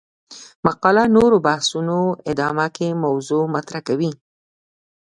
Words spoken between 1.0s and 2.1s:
نورو بحثونو